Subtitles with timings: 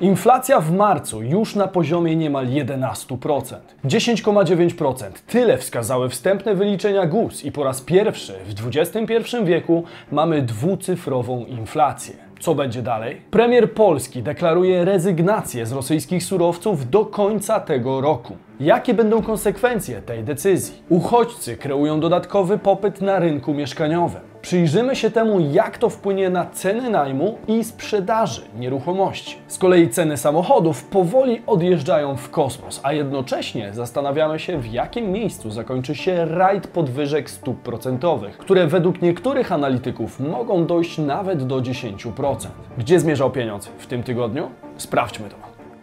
[0.00, 3.56] Inflacja w marcu już na poziomie niemal 11%.
[3.84, 5.10] 10,9%.
[5.26, 12.14] Tyle wskazały wstępne wyliczenia GUS i po raz pierwszy w XXI wieku mamy dwucyfrową inflację.
[12.40, 13.20] Co będzie dalej?
[13.30, 18.36] Premier Polski deklaruje rezygnację z rosyjskich surowców do końca tego roku.
[18.60, 20.82] Jakie będą konsekwencje tej decyzji?
[20.88, 24.33] Uchodźcy kreują dodatkowy popyt na rynku mieszkaniowym.
[24.44, 29.36] Przyjrzymy się temu, jak to wpłynie na ceny najmu i sprzedaży nieruchomości.
[29.48, 35.50] Z kolei ceny samochodów powoli odjeżdżają w kosmos, a jednocześnie zastanawiamy się, w jakim miejscu
[35.50, 42.46] zakończy się rajd podwyżek stóp procentowych, które według niektórych analityków mogą dojść nawet do 10%.
[42.78, 44.50] Gdzie zmierzał pieniądz w tym tygodniu?
[44.76, 45.36] Sprawdźmy to.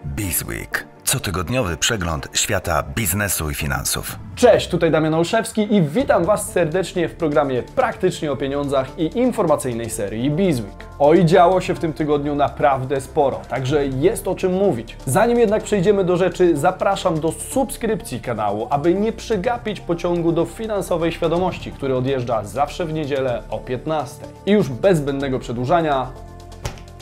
[0.06, 0.91] Bizweek.
[1.12, 4.20] Cotygodniowy przegląd świata biznesu i finansów.
[4.36, 9.90] Cześć, tutaj Damian Olszewski i witam Was serdecznie w programie Praktycznie o pieniądzach i informacyjnej
[9.90, 10.86] serii Bizweek.
[11.00, 14.98] Oj, działo się w tym tygodniu naprawdę sporo, także jest o czym mówić.
[15.06, 21.12] Zanim jednak przejdziemy do rzeczy, zapraszam do subskrypcji kanału, aby nie przegapić pociągu do finansowej
[21.12, 24.26] świadomości, który odjeżdża zawsze w niedzielę o 15.
[24.46, 26.12] I już bez zbędnego przedłużania,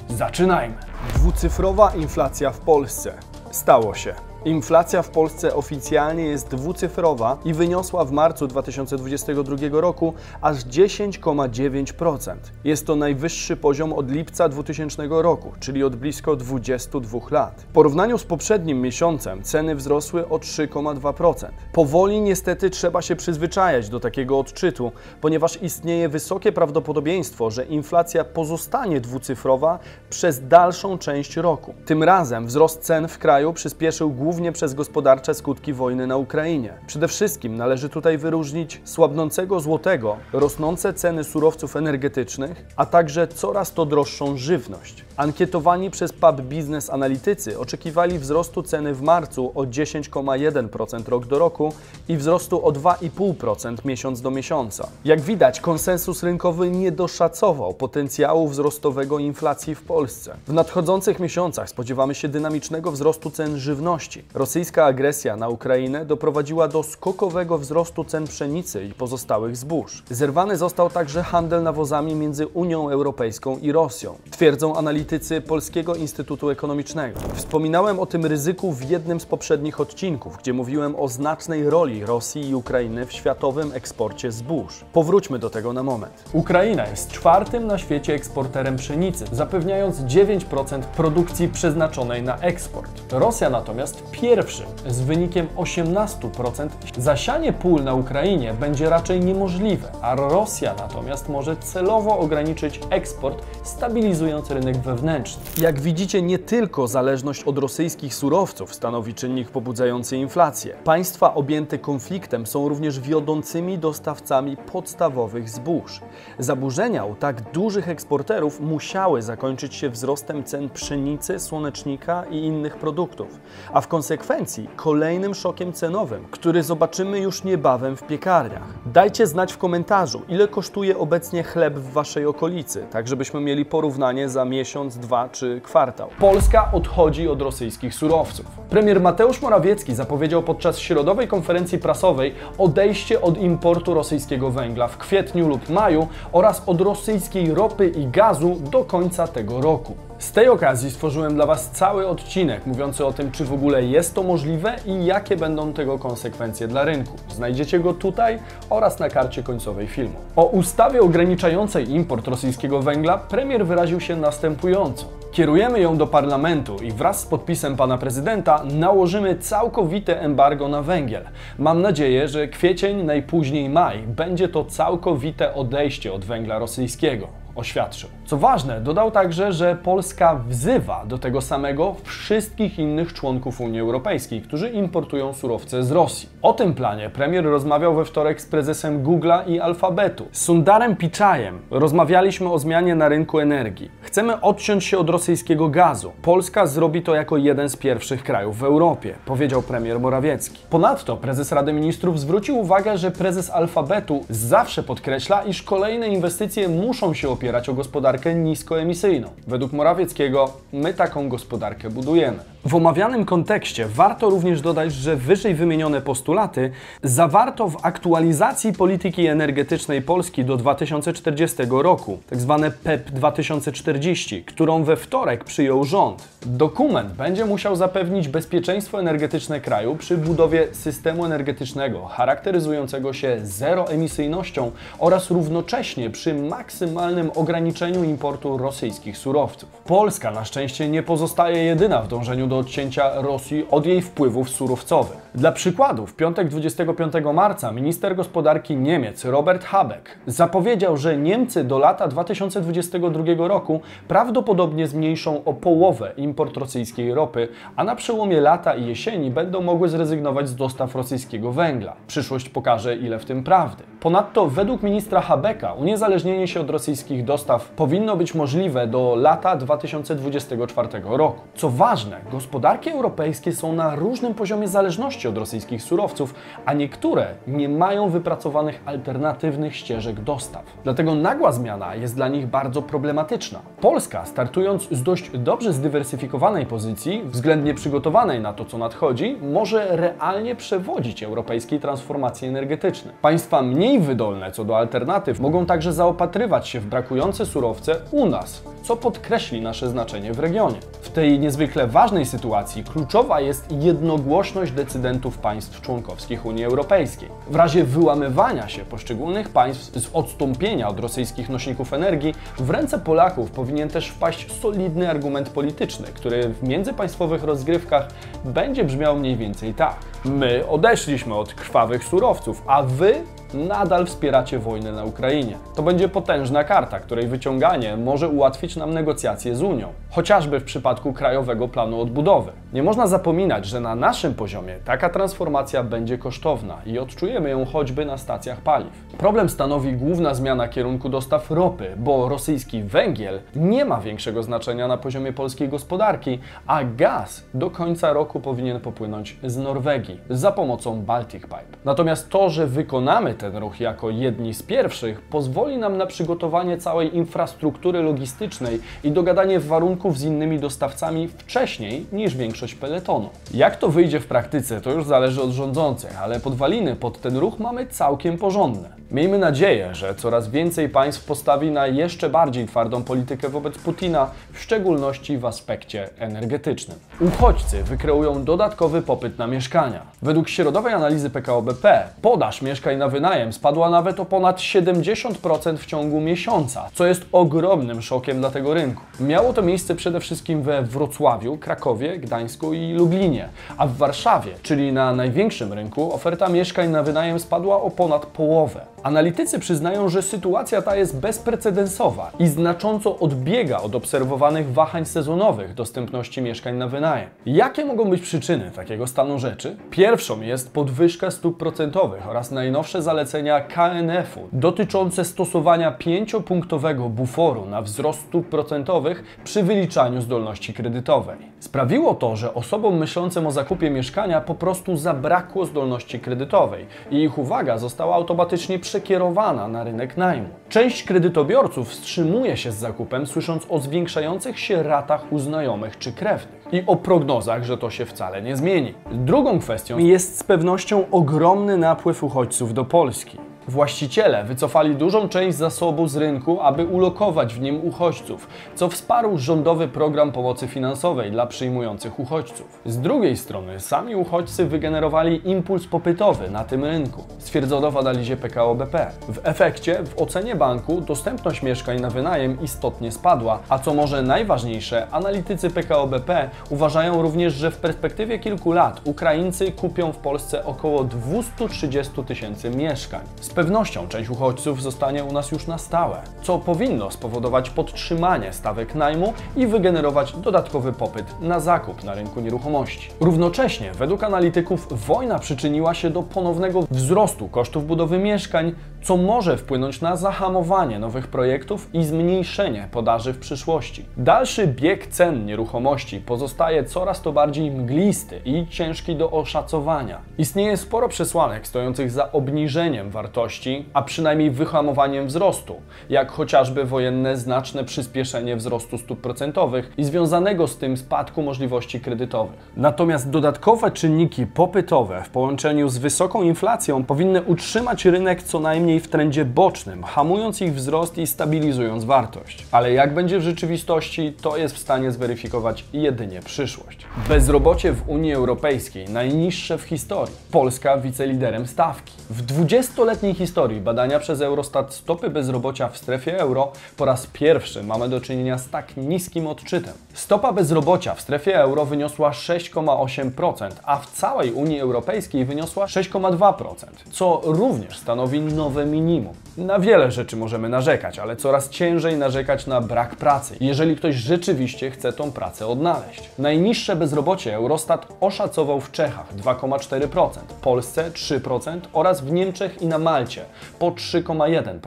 [0.07, 0.75] zaczynajmy.
[1.15, 3.28] Dwucyfrowa inflacja w Polsce.
[3.51, 4.28] Stało się.
[4.45, 12.35] Inflacja w Polsce oficjalnie jest dwucyfrowa i wyniosła w marcu 2022 roku aż 10,9%.
[12.63, 17.61] Jest to najwyższy poziom od lipca 2000 roku, czyli od blisko 22 lat.
[17.61, 21.47] W porównaniu z poprzednim miesiącem ceny wzrosły o 3,2%.
[21.73, 29.01] Powoli niestety trzeba się przyzwyczajać do takiego odczytu, ponieważ istnieje wysokie prawdopodobieństwo, że inflacja pozostanie
[29.01, 31.73] dwucyfrowa przez dalszą część roku.
[31.85, 36.73] Tym razem wzrost cen w kraju przyspieszył głównie głównie przez gospodarcze skutki wojny na Ukrainie.
[36.87, 43.85] Przede wszystkim należy tutaj wyróżnić słabnącego złotego, rosnące ceny surowców energetycznych, a także coraz to
[43.85, 45.05] droższą żywność.
[45.17, 51.73] Ankietowani przez Pub Business analitycy oczekiwali wzrostu ceny w marcu o 10,1% rok do roku
[52.09, 54.87] i wzrostu o 2,5% miesiąc do miesiąca.
[55.05, 60.37] Jak widać, konsensus rynkowy nie doszacował potencjału wzrostowego inflacji w Polsce.
[60.47, 64.18] W nadchodzących miesiącach spodziewamy się dynamicznego wzrostu cen żywności.
[64.33, 70.03] Rosyjska agresja na Ukrainę doprowadziła do skokowego wzrostu cen pszenicy i pozostałych zbóż.
[70.09, 77.19] Zerwany został także handel nawozami między Unią Europejską i Rosją, twierdzą analitycy Polskiego Instytutu Ekonomicznego.
[77.33, 82.49] Wspominałem o tym ryzyku w jednym z poprzednich odcinków, gdzie mówiłem o znacznej roli Rosji
[82.49, 84.85] i Ukrainy w światowym eksporcie zbóż.
[84.93, 86.23] Powróćmy do tego na moment.
[86.33, 92.91] Ukraina jest czwartym na świecie eksporterem pszenicy, zapewniając 9% produkcji przeznaczonej na eksport.
[93.11, 96.69] Rosja natomiast pierwszym z wynikiem 18%.
[96.97, 104.51] Zasianie pól na Ukrainie będzie raczej niemożliwe, a Rosja natomiast może celowo ograniczyć eksport, stabilizując
[104.51, 105.43] rynek wewnętrzny.
[105.57, 110.75] Jak widzicie, nie tylko zależność od rosyjskich surowców stanowi czynnik pobudzający inflację.
[110.83, 116.01] Państwa objęte konfliktem są również wiodącymi dostawcami podstawowych zbóż.
[116.39, 123.39] Zaburzenia u tak dużych eksporterów musiały zakończyć się wzrostem cen pszenicy, słonecznika i innych produktów,
[123.73, 128.63] a w konsekwencji kolejnym szokiem cenowym, który zobaczymy już niebawem w piekarniach.
[128.85, 134.29] Dajcie znać w komentarzu, ile kosztuje obecnie chleb w Waszej okolicy, tak żebyśmy mieli porównanie
[134.29, 136.09] za miesiąc, dwa czy kwartał.
[136.19, 138.45] Polska odchodzi od rosyjskich surowców.
[138.69, 145.47] Premier Mateusz Morawiecki zapowiedział podczas środowej konferencji prasowej odejście od importu rosyjskiego węgla w kwietniu
[145.47, 150.08] lub maju oraz od rosyjskiej ropy i gazu do końca tego roku.
[150.19, 154.15] Z tej okazji stworzyłem dla Was cały odcinek mówiący o tym, czy w ogóle jest
[154.15, 157.17] to możliwe i jakie będą tego konsekwencje dla rynku.
[157.29, 160.15] Znajdziecie go tutaj oraz na karcie końcowej filmu.
[160.35, 165.05] O ustawie ograniczającej import rosyjskiego węgla premier wyraził się następująco.
[165.31, 171.23] Kierujemy ją do parlamentu i wraz z podpisem pana prezydenta nałożymy całkowite embargo na węgiel.
[171.57, 178.09] Mam nadzieję, że kwiecień, najpóźniej maj będzie to całkowite odejście od węgla rosyjskiego oświadczył.
[178.25, 184.41] Co ważne, dodał także, że Polska wzywa do tego samego wszystkich innych członków Unii Europejskiej,
[184.41, 186.29] którzy importują surowce z Rosji.
[186.41, 190.25] O tym planie premier rozmawiał we wtorek z prezesem Google'a i Alfabetu.
[190.31, 193.91] Z Sundarem Piczajem rozmawialiśmy o zmianie na rynku energii.
[194.01, 196.11] Chcemy odciąć się od rosyjskiego gazu.
[196.21, 200.59] Polska zrobi to jako jeden z pierwszych krajów w Europie, powiedział premier Morawiecki.
[200.69, 207.13] Ponadto prezes Rady Ministrów zwrócił uwagę, że prezes Alfabetu zawsze podkreśla, iż kolejne inwestycje muszą
[207.13, 209.29] się opierać opierać o gospodarkę niskoemisyjną.
[209.47, 212.39] Według Morawieckiego my taką gospodarkę budujemy.
[212.65, 216.71] W omawianym kontekście warto również dodać, że wyżej wymienione postulaty
[217.03, 222.71] zawarto w aktualizacji polityki energetycznej Polski do 2040 roku, tzw.
[222.83, 226.27] PEP 2040, którą we wtorek przyjął rząd.
[226.45, 235.31] Dokument będzie musiał zapewnić bezpieczeństwo energetyczne kraju przy budowie systemu energetycznego charakteryzującego się zeroemisyjnością oraz
[235.31, 239.69] równocześnie przy maksymalnym ograniczeniu importu rosyjskich surowców.
[239.85, 245.28] Polska na szczęście nie pozostaje jedyna w dążeniu do odcięcia Rosji od jej wpływów surowcowych.
[245.35, 251.77] Dla przykładu, w piątek 25 marca minister gospodarki Niemiec Robert Habeck zapowiedział, że Niemcy do
[251.77, 258.87] lata 2022 roku prawdopodobnie zmniejszą o połowę import rosyjskiej ropy, a na przełomie lata i
[258.87, 261.95] jesieni będą mogły zrezygnować z dostaw rosyjskiego węgla.
[262.07, 263.83] Przyszłość pokaże, ile w tym prawdy.
[263.99, 270.89] Ponadto według ministra Habecka uniezależnienie się od rosyjskich dostaw powinno być możliwe do lata 2024
[271.03, 271.41] roku.
[271.55, 276.33] Co ważne, gospodarki europejskie są na różnym poziomie zależności od rosyjskich surowców,
[276.65, 280.63] a niektóre nie mają wypracowanych alternatywnych ścieżek dostaw.
[280.83, 283.59] Dlatego nagła zmiana jest dla nich bardzo problematyczna.
[283.81, 290.55] Polska, startując z dość dobrze zdywersyfikowanej pozycji, względnie przygotowanej na to, co nadchodzi, może realnie
[290.55, 293.15] przewodzić europejskiej transformacji energetycznej.
[293.21, 298.63] Państwa mniej wydolne co do alternatyw mogą także zaopatrywać się w brakujące surowce u nas,
[298.83, 300.77] co podkreśli nasze znaczenie w regionie.
[301.01, 305.08] W tej niezwykle ważnej sytuacji kluczowa jest jednogłośność decydentów
[305.41, 307.29] państw członkowskich Unii Europejskiej.
[307.49, 313.51] W razie wyłamywania się poszczególnych państw z odstąpienia od rosyjskich nośników energii, w ręce Polaków
[313.51, 318.07] powinien też wpaść solidny argument polityczny, który w międzypaństwowych rozgrywkach
[318.45, 319.95] będzie brzmiał mniej więcej tak.
[320.25, 323.23] My odeszliśmy od krwawych surowców, a wy
[323.53, 325.57] nadal wspieracie wojnę na Ukrainie.
[325.75, 331.13] To będzie potężna karta, której wyciąganie może ułatwić nam negocjacje z Unią, chociażby w przypadku
[331.13, 332.51] Krajowego Planu Odbudowy.
[332.73, 338.05] Nie można zapominać, że na naszym poziomie taka transformacja będzie kosztowna i odczujemy ją choćby
[338.05, 339.05] na stacjach paliw.
[339.17, 344.97] Problem stanowi główna zmiana kierunku dostaw ropy, bo rosyjski węgiel nie ma większego znaczenia na
[344.97, 351.41] poziomie polskiej gospodarki, a gaz do końca roku powinien popłynąć z Norwegii za pomocą Baltic
[351.43, 351.77] Pipe.
[351.85, 357.15] Natomiast to, że wykonamy ten ruch jako jedni z pierwszych, pozwoli nam na przygotowanie całej
[357.15, 363.29] infrastruktury logistycznej i dogadanie warunków z innymi dostawcami wcześniej niż większość peletonu.
[363.53, 367.59] Jak to wyjdzie w praktyce, to już zależy od rządzących, ale podwaliny pod ten ruch
[367.59, 368.98] mamy całkiem porządne.
[369.11, 374.59] Miejmy nadzieję, że coraz więcej państw postawi na jeszcze bardziej twardą politykę wobec Putina, w
[374.59, 376.99] szczególności w aspekcie energetycznym.
[377.21, 380.01] Uchodźcy wykreują dodatkowy popyt na mieszkania.
[380.21, 385.85] Według środowej analizy PKO BP podaż mieszkań na wynajem spadła nawet o ponad 70% w
[385.85, 389.01] ciągu miesiąca, co jest ogromnym szokiem dla tego rynku.
[389.19, 394.93] Miało to miejsce przede wszystkim we Wrocławiu, Krakowie, Gdańsku i Lublinie, a w Warszawie, czyli
[394.93, 398.98] na największym rynku, oferta mieszkań na wynajem spadła o ponad połowę.
[399.03, 406.41] Analitycy przyznają, że sytuacja ta jest bezprecedensowa i znacząco odbiega od obserwowanych wahań sezonowych dostępności
[406.41, 407.29] mieszkań na wynajem.
[407.45, 409.77] Jakie mogą być przyczyny takiego stanu rzeczy?
[409.89, 418.19] Pierwszą jest podwyżka stóp procentowych oraz najnowsze zalecenia KNF-u dotyczące stosowania pięciopunktowego buforu na wzrost
[418.19, 421.37] stóp procentowych przy wyliczaniu zdolności kredytowej.
[421.59, 427.37] Sprawiło to, że osobom myślącym o zakupie mieszkania po prostu zabrakło zdolności kredytowej i ich
[427.37, 430.47] uwaga została automatycznie przekierowana na rynek najmu.
[430.69, 436.67] Część kredytobiorców wstrzymuje się z zakupem, słysząc o zwiększających się ratach u znajomych czy krewnych
[436.71, 438.93] i o prognozach, że to się wcale nie zmieni.
[439.11, 443.48] Drugą kwestią jest z pewnością ogromny napływ uchodźców do Polski.
[443.69, 449.87] Właściciele wycofali dużą część zasobu z rynku, aby ulokować w nim uchodźców, co wsparł rządowy
[449.87, 452.79] program pomocy finansowej dla przyjmujących uchodźców.
[452.85, 458.75] Z drugiej strony sami uchodźcy wygenerowali impuls popytowy na tym rynku, stwierdzono w analizie PKO
[458.75, 459.11] BP.
[459.27, 465.07] W efekcie w ocenie banku dostępność mieszkań na wynajem istotnie spadła, a co może najważniejsze,
[465.11, 471.03] analitycy PKO BP uważają również, że w perspektywie kilku lat Ukraińcy kupią w Polsce około
[471.03, 473.21] 230 tysięcy mieszkań.
[473.41, 478.95] Z pewnością część uchodźców zostanie u nas już na stałe, co powinno spowodować podtrzymanie stawek
[478.95, 483.09] najmu i wygenerować dodatkowy popyt na zakup na rynku nieruchomości.
[483.19, 490.01] Równocześnie, według analityków, wojna przyczyniła się do ponownego wzrostu kosztów budowy mieszkań, co może wpłynąć
[490.01, 494.05] na zahamowanie nowych projektów i zmniejszenie podaży w przyszłości.
[494.17, 500.21] Dalszy bieg cen nieruchomości pozostaje coraz to bardziej mglisty i ciężki do oszacowania.
[500.37, 505.75] Istnieje sporo przesłanek stojących za obniżeniem wartości a przynajmniej wyhamowaniem wzrostu,
[506.09, 512.71] jak chociażby wojenne znaczne przyspieszenie wzrostu stóp procentowych i związanego z tym spadku możliwości kredytowych.
[512.77, 519.07] Natomiast dodatkowe czynniki popytowe w połączeniu z wysoką inflacją powinny utrzymać rynek co najmniej w
[519.07, 522.65] trendzie bocznym, hamując ich wzrost i stabilizując wartość.
[522.71, 527.05] Ale jak będzie w rzeczywistości, to jest w stanie zweryfikować jedynie przyszłość.
[527.27, 530.35] Bezrobocie w Unii Europejskiej najniższe w historii.
[530.51, 532.13] Polska wiceliderem stawki.
[532.29, 538.09] W 20-letniej historii badania przez Eurostat stopy bezrobocia w strefie euro po raz pierwszy mamy
[538.09, 539.93] do czynienia z tak niskim odczytem.
[540.13, 547.41] Stopa bezrobocia w strefie euro wyniosła 6,8%, a w całej Unii Europejskiej wyniosła 6,2%, co
[547.43, 548.41] również stanowi
[548.79, 549.35] за минимум.
[549.59, 554.91] Na wiele rzeczy możemy narzekać, ale coraz ciężej narzekać na brak pracy, jeżeli ktoś rzeczywiście
[554.91, 556.29] chce tą pracę odnaleźć.
[556.37, 562.97] Najniższe bezrobocie Eurostat oszacował w Czechach 2,4%, w Polsce 3% oraz w Niemczech i na
[562.97, 563.45] Malcie
[563.79, 564.79] po 3,1%.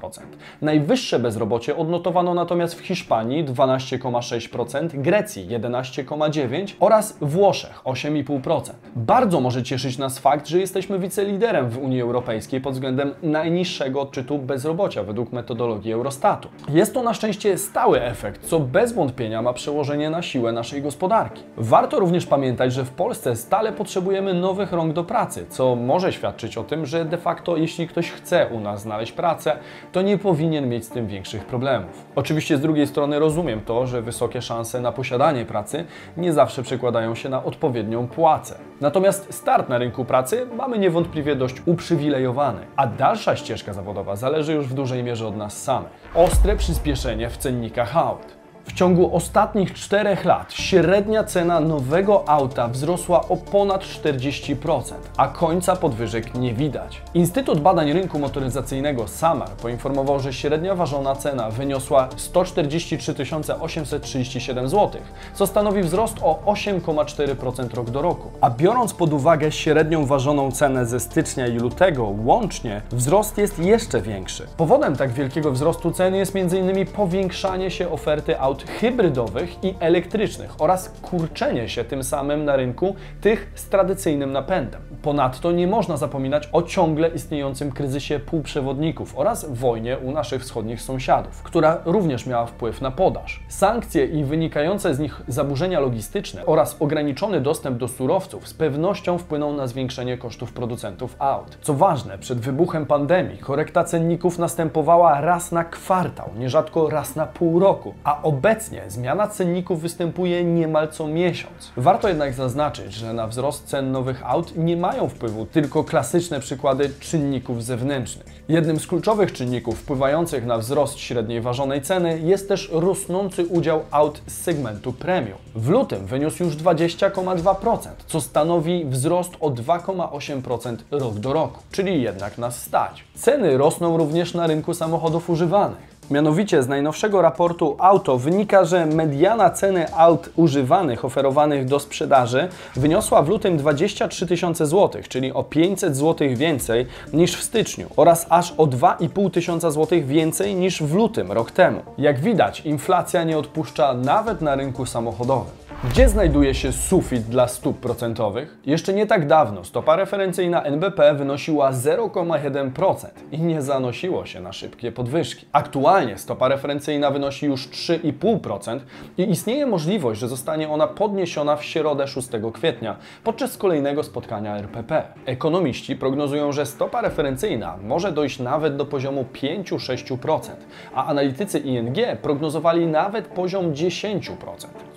[0.63, 8.71] Najwyższe bezrobocie odnotowano natomiast w Hiszpanii 12,6%, Grecji 11,9% oraz Włoszech 8,5%.
[8.97, 14.39] Bardzo może cieszyć nas fakt, że jesteśmy wiceliderem w Unii Europejskiej pod względem najniższego odczytu
[14.39, 14.62] bezrobocia
[15.07, 16.49] według metodologii Eurostatu.
[16.69, 21.43] Jest to na szczęście stały efekt, co bez wątpienia ma przełożenie na siłę naszej gospodarki.
[21.57, 26.59] Warto również pamiętać, że w Polsce stale potrzebujemy nowych rąk do pracy, co może świadczyć
[26.59, 29.57] o tym, że de facto jeśli ktoś chce u nas znaleźć pracę,
[29.93, 32.05] to nie powinien mieć z tym większych problemów.
[32.17, 35.85] Oczywiście z drugiej strony rozumiem to, że wysokie szanse na posiadanie pracy
[36.17, 38.59] nie zawsze przekładają się na odpowiednią płacę.
[38.81, 44.67] Natomiast start na rynku pracy mamy niewątpliwie dość uprzywilejowany, a dalsza ścieżka zawodowa zależy już
[44.67, 45.91] w dużej mierze od nas samych.
[46.15, 48.42] Ostre przyspieszenie w cennikach aut.
[48.65, 54.83] W ciągu ostatnich czterech lat średnia cena nowego auta wzrosła o ponad 40%,
[55.17, 57.03] a końca podwyżek nie widać.
[57.15, 63.15] Instytut Badań Rynku Motoryzacyjnego SAMAR poinformował, że średnia ważona cena wyniosła 143
[63.61, 65.01] 837 zł,
[65.35, 68.31] co stanowi wzrost o 8,4% rok do roku.
[68.41, 74.01] A biorąc pod uwagę średnią ważoną cenę ze stycznia i lutego łącznie, wzrost jest jeszcze
[74.01, 74.47] większy.
[74.57, 76.87] Powodem tak wielkiego wzrostu cen jest m.in.
[76.87, 82.95] powiększanie się oferty aut aut hybrydowych i elektrycznych oraz kurczenie się tym samym na rynku
[83.21, 84.81] tych z tradycyjnym napędem.
[85.03, 91.43] Ponadto nie można zapominać o ciągle istniejącym kryzysie półprzewodników oraz wojnie u naszych wschodnich sąsiadów,
[91.43, 93.43] która również miała wpływ na podaż.
[93.49, 99.53] Sankcje i wynikające z nich zaburzenia logistyczne oraz ograniczony dostęp do surowców z pewnością wpłyną
[99.53, 101.59] na zwiększenie kosztów producentów aut.
[101.63, 107.59] Co ważne, przed wybuchem pandemii korekta cenników następowała raz na kwartał, nierzadko raz na pół
[107.59, 111.73] roku, a obecnie Obecnie zmiana cenników występuje niemal co miesiąc.
[111.77, 116.91] Warto jednak zaznaczyć, że na wzrost cen nowych aut nie mają wpływu tylko klasyczne przykłady
[117.01, 118.27] czynników zewnętrznych.
[118.49, 124.23] Jednym z kluczowych czynników wpływających na wzrost średniej ważonej ceny jest też rosnący udział aut
[124.27, 125.39] z segmentu premium.
[125.55, 132.39] W lutym wyniósł już 20,2%, co stanowi wzrost o 2,8% rok do roku, czyli jednak
[132.39, 133.05] nas stać.
[133.15, 135.92] Ceny rosną również na rynku samochodów używanych.
[136.13, 143.23] Mianowicie z najnowszego raportu Auto wynika, że mediana ceny aut używanych oferowanych do sprzedaży wyniosła
[143.23, 148.53] w lutym 23 tysiące złotych, czyli o 500 złotych więcej niż w styczniu oraz aż
[148.53, 151.81] o 2,5 tysiąca złotych więcej niż w lutym rok temu.
[151.99, 155.62] Jak widać, inflacja nie odpuszcza nawet na rynku samochodowym.
[155.91, 158.59] Gdzie znajduje się sufit dla stóp procentowych?
[158.67, 164.93] Jeszcze nie tak dawno stopa referencyjna NBP wynosiła 0,1% i nie zanosiło się na szybkie
[164.93, 165.47] podwyżki.
[165.53, 168.81] Aktualnie stopa referencyjna wynosi już 3,5%
[169.19, 175.03] i istnieje możliwość, że zostanie ona podniesiona w środę 6 kwietnia podczas kolejnego spotkania RPP.
[175.27, 180.51] Ekonomiści prognozują, że stopa referencyjna może dojść nawet do poziomu 5-6%,
[180.95, 184.21] a analitycy ING prognozowali nawet poziom 10%,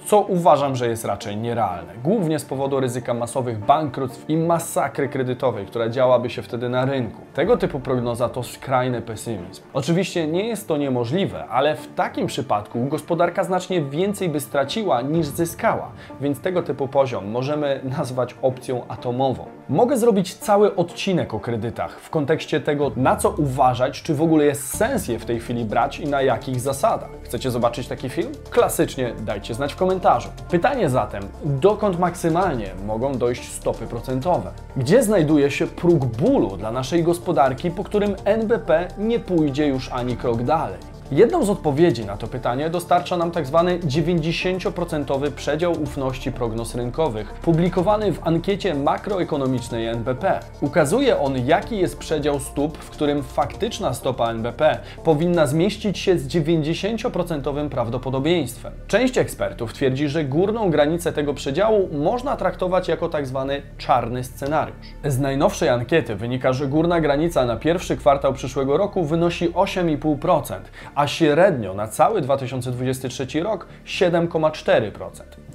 [0.05, 1.93] co uważam że jest raczej nierealne.
[2.03, 7.21] Głównie z powodu ryzyka masowych bankructw i masakry kredytowej, która działaby się wtedy na rynku.
[7.33, 9.63] Tego typu prognoza to skrajny pesymizm.
[9.73, 15.27] Oczywiście nie jest to niemożliwe, ale w takim przypadku gospodarka znacznie więcej by straciła niż
[15.27, 15.91] zyskała,
[16.21, 19.45] więc tego typu poziom możemy nazwać opcją atomową.
[19.69, 24.45] Mogę zrobić cały odcinek o kredytach w kontekście tego, na co uważać, czy w ogóle
[24.45, 27.09] jest sens je w tej chwili brać i na jakich zasadach.
[27.23, 28.31] Chcecie zobaczyć taki film?
[28.49, 30.29] Klasycznie dajcie znać w komentarzu.
[30.49, 34.51] Pytanie zatem, dokąd maksymalnie mogą dojść stopy procentowe?
[34.77, 40.17] Gdzie znajduje się próg bólu dla naszej gospodarki, po którym NBP nie pójdzie już ani
[40.17, 40.94] krok dalej?
[41.11, 47.33] Jedną z odpowiedzi na to pytanie dostarcza nam tak zwany 90% przedział ufności prognoz rynkowych,
[47.33, 50.39] publikowany w ankiecie makroekonomicznej NBP.
[50.61, 56.27] Ukazuje on, jaki jest przedział stóp, w którym faktyczna stopa NBP powinna zmieścić się z
[56.27, 58.73] 90% prawdopodobieństwem.
[58.87, 64.87] Część ekspertów twierdzi, że górną granicę tego przedziału można traktować jako tak zwany czarny scenariusz.
[65.03, 70.55] Z najnowszej ankiety wynika, że górna granica na pierwszy kwartał przyszłego roku wynosi 8,5%,
[70.95, 74.91] a średnio na cały 2023 rok 7,4%,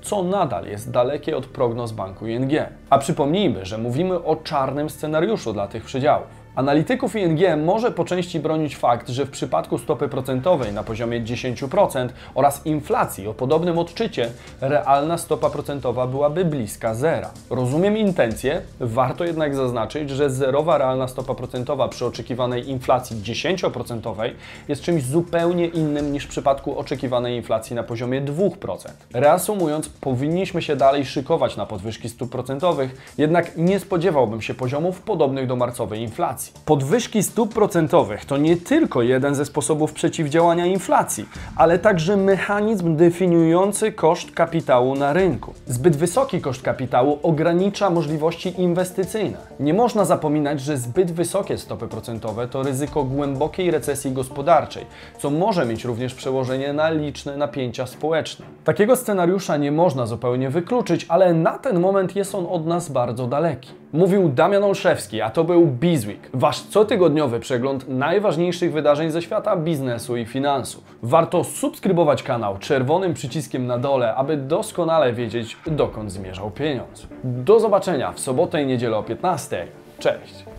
[0.03, 2.53] co nadal jest dalekie od prognoz banku ING.
[2.91, 6.40] A przypomnijmy, że mówimy o czarnym scenariuszu dla tych przedziałów.
[6.55, 12.09] Analityków ING może po części bronić fakt, że w przypadku stopy procentowej na poziomie 10%
[12.35, 14.31] oraz inflacji o podobnym odczycie,
[14.61, 17.31] realna stopa procentowa byłaby bliska zera.
[17.51, 24.31] Rozumiem intencje, warto jednak zaznaczyć, że zerowa realna stopa procentowa przy oczekiwanej inflacji 10%
[24.69, 28.77] jest czymś zupełnie innym niż w przypadku oczekiwanej inflacji na poziomie 2%.
[29.15, 35.47] Reasumując, powinniśmy się dalej szykować na podwyżki stóp procentowych, jednak nie spodziewałbym się poziomów podobnych
[35.47, 36.03] do marcowej
[36.41, 36.65] inflacji.
[36.65, 43.93] Podwyżki stóp procentowych to nie tylko jeden ze sposobów przeciwdziałania inflacji, ale także mechanizm definiujący
[43.93, 45.55] koszt kapitału na rynku.
[45.67, 49.39] Zbyt wysoki koszt kapitału ogranicza możliwości inwestycyjne.
[49.61, 54.87] Nie można zapominać, że zbyt wysokie stopy procentowe to ryzyko głębokiej recesji gospodarczej,
[55.19, 58.47] co może mieć również przełożenie na liczne napięcia społeczne.
[58.65, 63.27] Takiego scenariusza nie można zupełnie wykluczyć, ale na ten moment jest on od nas bardzo
[63.27, 63.80] daleki.
[63.93, 70.17] Mówił Damian Olszewski, a to był Bizweek, wasz cotygodniowy przegląd najważniejszych wydarzeń ze świata biznesu
[70.17, 70.85] i finansów.
[71.03, 77.07] Warto subskrybować kanał czerwonym przyciskiem na dole, aby doskonale wiedzieć, dokąd zmierzał pieniądz.
[77.25, 79.67] Do zobaczenia w sobotę i niedzielę o 15.
[79.99, 80.45] Cześć!